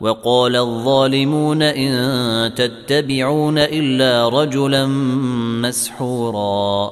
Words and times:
وقال 0.00 0.56
الظالمون 0.56 1.62
إن 1.62 2.54
تتبعون 2.54 3.58
إلا 3.58 4.28
رجلا 4.28 4.86
مسحورا. 5.62 6.90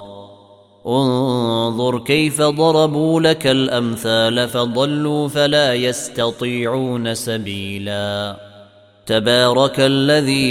انظر 0.86 1.98
كيف 1.98 2.42
ضربوا 2.42 3.20
لك 3.20 3.46
الأمثال 3.46 4.48
فضلوا 4.48 5.28
فلا 5.28 5.74
يستطيعون 5.74 7.14
سبيلا. 7.14 8.47
تبارك 9.08 9.74
الذي 9.78 10.50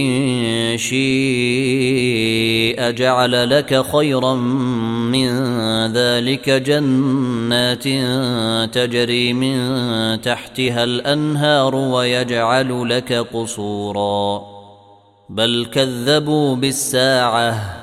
إن 0.00 0.78
شيء 0.78 2.90
جعل 2.90 3.50
لك 3.50 3.84
خيرا 3.92 4.34
من 4.34 5.28
ذلك 5.92 6.50
جنات 6.50 7.82
تجري 8.74 9.32
من 9.32 9.56
تحتها 10.20 10.84
الأنهار 10.84 11.74
ويجعل 11.74 12.88
لك 12.88 13.12
قصورا. 13.12 14.42
بل 15.28 15.66
كذبوا 15.72 16.56
بالساعة 16.56 17.76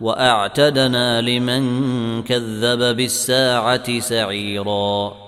وأعتدنا 0.00 1.20
لمن 1.20 2.22
كذب 2.22 2.96
بالساعة 2.96 4.00
سعيرا. 4.00 5.23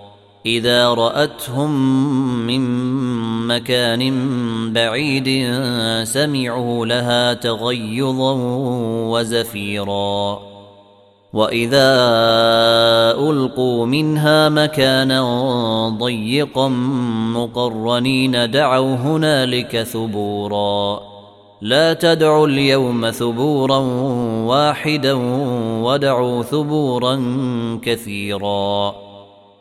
إذا 0.46 0.88
رأتهم 0.88 1.70
من 2.46 2.62
مكان 3.46 4.02
بعيد 4.72 5.50
سمعوا 6.04 6.86
لها 6.86 7.34
تغيظا 7.34 8.32
وزفيرا. 9.10 10.38
وإذا 11.32 11.94
ألقوا 13.30 13.86
منها 13.86 14.48
مكانا 14.48 15.22
ضيقا 15.88 16.68
مقرنين 17.34 18.50
دعوا 18.50 18.94
هنالك 18.94 19.82
ثبورا. 19.82 21.00
لا 21.60 21.92
تدعوا 21.92 22.46
اليوم 22.46 23.10
ثبورا 23.10 23.78
واحدا 24.46 25.12
ودعوا 25.82 26.42
ثبورا 26.42 27.20
كثيرا. 27.82 29.06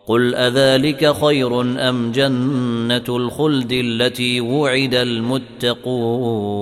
قل 0.07 0.35
أذلك 0.35 1.15
خير 1.25 1.61
أم 1.61 2.11
جنة 2.11 3.03
الخلد 3.09 3.71
التي 3.71 4.41
وعد 4.41 4.95
المتقون 4.95 6.55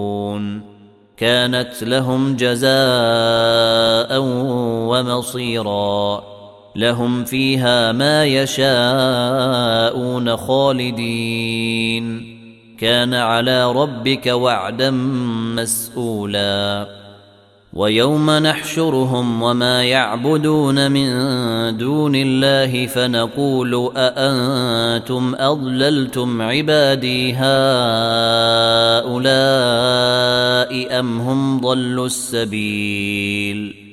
كانت 1.17 1.83
لهم 1.83 2.35
جزاء 2.35 4.19
ومصيرا 4.89 6.23
لهم 6.75 7.23
فيها 7.25 7.91
ما 7.91 8.25
يشاءون 8.25 8.67
خالدين 10.37 12.33
كان 12.79 13.13
على 13.13 13.71
ربك 13.71 14.27
وعدا 14.27 14.91
مسؤولا 15.55 17.02
ويوم 17.73 18.31
نحشرهم 18.31 19.41
وما 19.41 19.83
يعبدون 19.83 20.91
من 20.91 21.07
دون 21.77 22.15
الله 22.15 22.87
فنقول 22.87 23.91
أأنتم 23.97 25.35
أضللتم 25.39 26.41
عبادي 26.41 27.33
هؤلاء 27.33 27.43
أم 30.99 31.19
هم 31.19 31.59
ضلوا 31.59 32.05
السبيل 32.05 33.92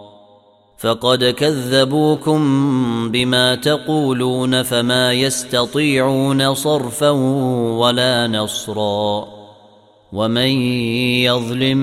فقد 0.81 1.23
كذبوكم 1.23 2.41
بما 3.11 3.55
تقولون 3.55 4.63
فما 4.63 5.13
يستطيعون 5.13 6.53
صرفا 6.53 7.09
ولا 7.79 8.27
نصرا 8.27 9.27
ومن 10.13 10.51
يظلم 11.21 11.77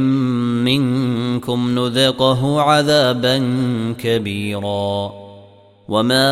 منكم 0.64 1.78
نذقه 1.78 2.60
عذابا 2.60 3.38
كبيرا 3.98 5.12
وما 5.88 6.28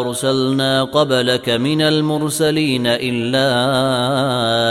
أرسلنا 0.00 0.84
قبلك 0.84 1.48
من 1.48 1.82
المرسلين 1.82 2.86
إلا 2.86 3.48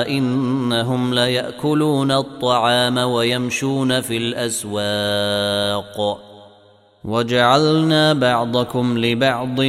إنهم 0.07 1.13
ليأكلون 1.13 2.12
الطعام 2.12 2.98
ويمشون 2.98 4.01
في 4.01 4.18
الأسواق 4.18 6.28
وجعلنا 7.06 8.13
بعضكم 8.13 8.98
لبعض 8.98 9.62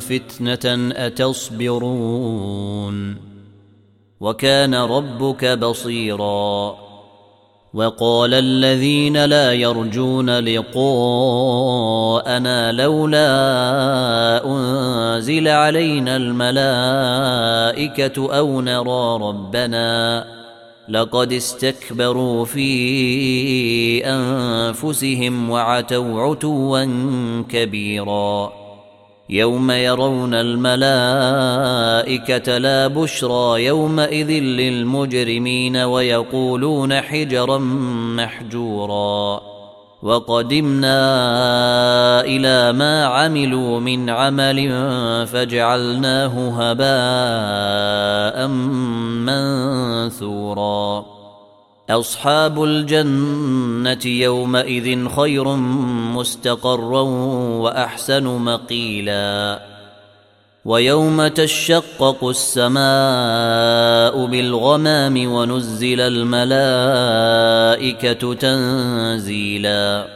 فتنة 0.00 0.92
أتصبرون. 0.96 3.16
وكان 4.20 4.74
ربك 4.74 5.44
بصيرا. 5.44 6.76
وقال 7.74 8.34
الذين 8.34 9.24
لا 9.24 9.52
يرجون 9.52 10.38
لقاءنا 10.38 11.12
لولا 12.72 13.30
أنزل 14.46 15.48
علينا 15.48 16.16
الملائكة 16.16 17.58
أو 18.38 18.60
نرى 18.60 19.28
ربنا. 19.28 20.39
لقد 20.90 21.32
استكبروا 21.32 22.44
في 22.44 24.06
أنفسهم 24.06 25.50
وعتوا 25.50 26.22
عتوا 26.22 26.84
كبيرا. 27.48 28.52
يوم 29.28 29.70
يرون 29.70 30.34
الملائكة 30.34 30.98
لا 32.58 32.86
بشرى 32.86 33.64
يومئذ 33.64 34.30
للمجرمين 34.30 35.76
ويقولون 35.76 37.00
حجرا 37.00 37.58
محجورا. 38.16 39.49
وقدمنا 40.02 41.00
إلى 42.20 42.72
ما 42.72 43.04
عملوا 43.04 43.80
من 43.80 44.10
عمل 44.10 44.72
فجعلناه 45.26 46.34
هباء 46.60 48.46
منثورا. 50.08 51.04
أصحاب 51.90 52.64
الجنة 52.64 54.06
يومئذ 54.06 55.08
خير 55.08 55.56
مستقرا 56.14 57.00
وأحسن 57.60 58.24
مقيلا. 58.24 59.60
ويوم 60.64 61.26
تشقق 61.26 62.24
السماء 62.24 62.80
بالغمام 64.26 65.32
ونزل 65.32 66.00
الملائكة 66.00 67.34
تنزيلا. 68.34 70.06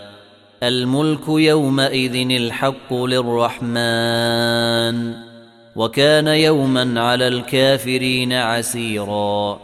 الملك 0.62 1.29
يومئذ 1.29 2.31
الحق 2.31 2.94
للرحمن 2.94 3.75
وكان 5.76 6.26
يوما 6.26 7.00
على 7.00 7.29
الكافرين 7.29 8.32
عسيرا. 8.32 9.58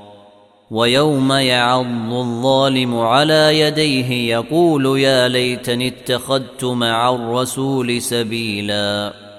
ويوم 0.70 1.32
يعض 1.32 2.12
الظالم 2.12 2.98
على 2.98 3.60
يديه 3.60 4.32
يقول 4.32 5.00
يا 5.00 5.28
ليتني 5.28 5.88
اتخذت 5.88 6.64
مع 6.64 7.14
الرسول 7.14 8.02
سبيلا. 8.02 9.29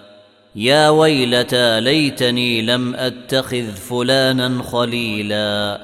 يا 0.56 0.89
ويلتى 0.89 1.81
ليتني 1.81 2.62
لم 2.62 2.95
أتخذ 2.95 3.71
فلانا 3.71 4.63
خليلا. 4.63 5.81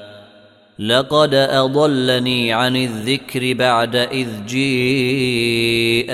لقد 0.78 1.34
أضلني 1.34 2.52
عن 2.52 2.76
الذكر 2.76 3.54
بعد 3.54 3.96
إذ 3.96 4.28
جيءني. 4.46 6.08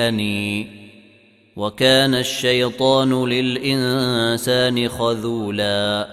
وكان 1.56 2.14
الشيطان 2.14 3.24
للإنسان 3.24 4.88
خذولا. 4.88 6.08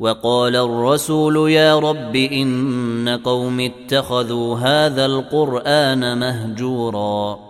وقال 0.00 0.56
الرسول 0.56 1.50
يا 1.50 1.78
رب 1.78 2.16
إن 2.16 3.20
قوم 3.24 3.60
اتخذوا 3.60 4.56
هذا 4.56 5.06
القرآن 5.06 6.18
مهجورا. 6.18 7.49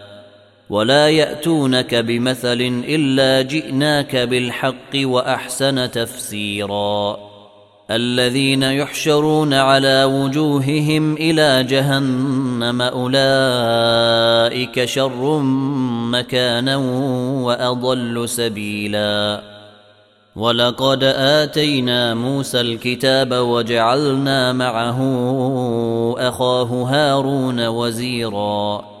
ولا 0.71 1.09
ياتونك 1.09 1.95
بمثل 1.95 2.83
الا 2.87 3.41
جئناك 3.41 4.15
بالحق 4.15 4.95
واحسن 4.95 5.91
تفسيرا 5.91 7.17
الذين 7.91 8.63
يحشرون 8.63 9.53
على 9.53 10.03
وجوههم 10.03 11.13
إلى 11.13 11.63
جهنم 11.63 12.81
اولئك 12.81 13.15
شر 14.85 15.39
مكانا 16.11 16.75
واضل 17.45 18.29
سبيلا 18.29 19.41
ولقد 20.35 21.03
اتينا 21.03 22.13
موسى 22.13 22.61
الكتاب 22.61 23.33
وجعلنا 23.33 24.53
معه 24.53 24.99
اخاه 26.19 26.83
هارون 26.89 27.67
وزيرا 27.67 29.00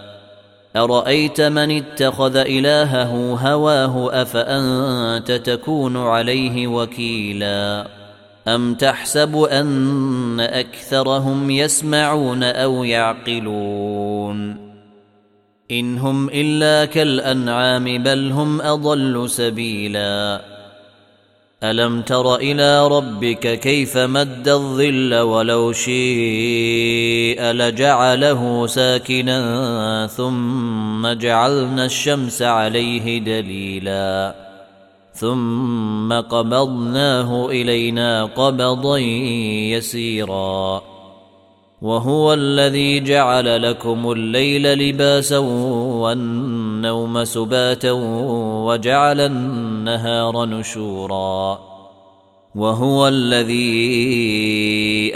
أرأيت 0.75 1.41
من 1.41 1.71
اتخذ 1.71 2.35
إلهه 2.35 3.33
هواه 3.33 4.21
أفأنت 4.21 5.31
تكون 5.31 5.97
عليه 5.97 6.67
وكيلا؟ 6.67 7.87
أم 8.47 8.73
تحسب 8.73 9.35
أن 9.35 10.39
أكثرهم 10.39 11.49
يسمعون 11.51 12.43
أو 12.43 12.83
يعقلون؟ 12.83 14.71
إن 15.71 15.97
هم 15.97 16.29
إلا 16.29 16.85
كالأنعام 16.85 18.03
بل 18.03 18.31
هم 18.31 18.61
أضل 18.61 19.29
سبيلا. 19.29 20.50
ألم 21.63 22.01
تر 22.01 22.35
إلى 22.35 22.87
ربك 22.87 23.59
كيف 23.59 23.97
مد 23.97 24.47
الظل 24.47 25.15
ولو 25.15 25.71
شيء 25.71 27.41
لجعله 27.41 28.67
ساكنا 28.67 30.07
ثم 30.07 31.07
جعلنا 31.07 31.85
الشمس 31.85 32.41
عليه 32.41 33.19
دليلا 33.19 34.35
ثم 35.13 36.13
قبضناه 36.13 37.49
إلينا 37.49 38.25
قبضا 38.25 38.97
يسيرا 39.77 40.90
وهو 41.81 42.33
الذي 42.33 42.99
جعل 42.99 43.69
لكم 43.69 44.11
الليل 44.11 44.73
لباسا 44.73 45.37
والنوم 45.37 47.23
سباتا 47.23 47.91
وجعل 48.65 49.19
النهار 49.19 50.45
نشورا. 50.45 51.59
وهو 52.55 53.07
الذي 53.07 53.57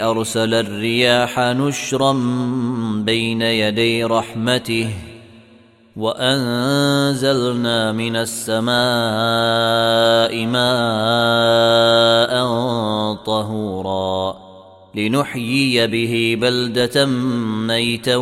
أرسل 0.02 0.54
الرياح 0.54 1.38
نشرا 1.38 2.12
بين 3.04 3.42
يدي 3.42 4.04
رحمته 4.04 4.90
وأنزلنا 5.96 7.92
من 7.92 8.16
السماء 8.16 8.66
ماء 10.46 10.66
طهورا. 13.26 14.45
لنحيي 14.96 15.86
به 15.86 16.36
بلدة 16.40 17.06
ميتا 17.66 18.16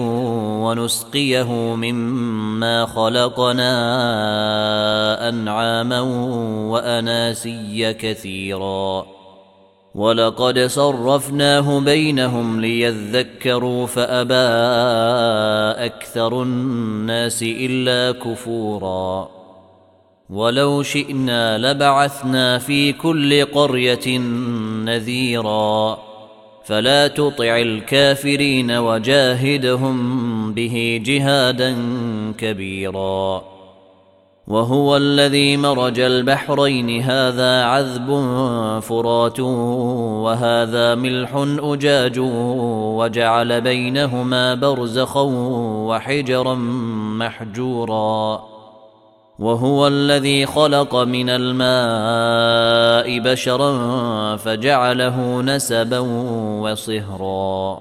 ونسقيه 0.65 1.53
مما 1.53 2.87
خلقنا 2.87 3.69
أنعاما 5.29 6.01
وأناسيا 6.71 7.93
كثيرا. 7.93 9.07
ولقد 9.95 10.59
صرفناه 10.59 11.81
بينهم 11.81 12.61
ليذكروا 12.61 13.87
فأبى 13.87 14.35
أكثر 15.87 16.43
الناس 16.43 17.43
إلا 17.43 18.19
كفورا. 18.19 19.29
ولو 20.31 20.83
شئنا 20.83 21.59
لبعثنا 21.59 22.59
في 22.59 22.93
كل 22.93 23.45
قرية 23.45 24.19
نذيرا. 24.85 26.14
فلا 26.65 27.09
تطع 27.09 27.57
الكافرين 27.59 28.71
وجاهدهم 28.71 29.97
به 30.55 31.03
جهادا 31.05 31.77
كبيرا. 32.39 33.43
وهو 34.47 34.97
الذي 34.97 35.57
مرج 35.57 36.01
البحرين. 36.01 37.03
هذا 37.03 37.65
عذب 37.65 38.09
فرات 38.81 39.41
وهذا 40.21 40.95
ملح 40.95 41.31
أجاج 41.59 42.19
وجعل 42.99 43.61
بينهما 43.61 44.55
برزخا 44.55 45.23
وحجرا 45.89 46.55
محجورا. 47.19 48.43
وهو 49.39 49.87
الذي 49.87 50.47
خلق 50.47 50.97
من 50.97 51.31
الماء 51.31 52.94
بشرا 53.21 54.37
فجعله 54.37 55.43
نسبا 55.43 55.99
وصهرا. 56.61 57.81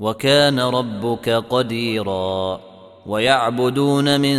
وكان 0.00 0.60
ربك 0.60 1.28
قديرا. 1.28 2.60
ويعبدون 3.06 4.20
من 4.20 4.38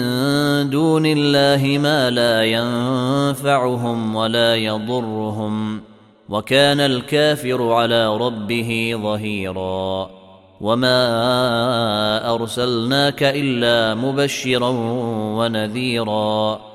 دون 0.69 1.05
الله 1.05 1.77
ما 1.81 2.09
لا 2.09 2.43
ينفعهم 2.43 4.15
ولا 4.15 4.55
يضرهم. 4.55 5.81
وكان 6.29 6.79
الكافر 6.79 7.73
على 7.73 8.17
ربه 8.17 8.99
ظهيرا. 9.03 10.09
وما 10.61 11.05
أرسلناك 12.33 13.23
إلا 13.23 13.95
مبشرا 13.95 14.69
ونذيرا. 15.37 16.72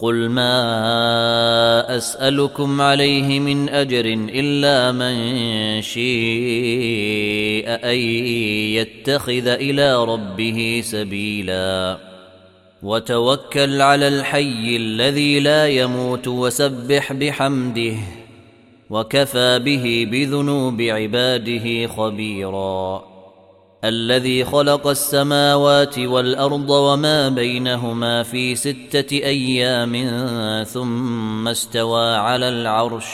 قل 0.00 0.28
ما 0.28 1.96
أسألكم 1.96 2.80
عليه 2.80 3.40
من 3.40 3.68
أجر 3.68 4.04
إلا 4.28 4.92
من 4.92 5.16
شيء 5.82 7.64
أن 7.66 7.96
يتخذ 8.78 9.46
إلى 9.48 10.04
ربه 10.04 10.80
سبيلا. 10.84 11.98
وتوكل 12.82 13.82
على 13.82 14.08
الحي 14.08 14.76
الذي 14.76 15.40
لا 15.40 15.68
يموت 15.68 16.28
وسبح 16.28 17.12
بحمده 17.12 17.96
وكفى 18.90 19.58
به 19.58 20.08
بذنوب 20.10 20.80
عباده 20.80 21.86
خبيرا. 21.86 23.07
الذي 23.84 24.44
خلق 24.44 24.86
السماوات 24.86 25.98
والأرض 25.98 26.70
وما 26.70 27.28
بينهما 27.28 28.22
في 28.22 28.54
ستة 28.54 29.12
أيام 29.12 30.14
ثم 30.64 31.48
استوى 31.48 32.14
على 32.14 32.48
العرش. 32.48 33.06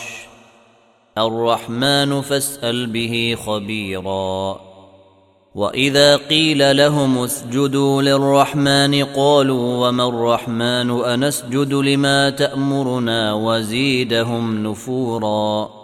الرحمن 1.18 2.21
فاسأل 2.21 2.87
به 2.87 3.37
خبيرا. 3.47 4.61
وإذا 5.54 6.16
قيل 6.16 6.76
لهم 6.76 7.18
اسجدوا 7.18 8.02
للرحمن 8.02 9.04
قالوا 9.04 9.88
وما 9.88 10.09
الرحمن 10.09 10.90
أنسجد 10.90 11.73
لما 11.75 12.30
تأمرنا 12.30 13.33
وزيدهم 13.35 14.66
نفورا. 14.66 15.83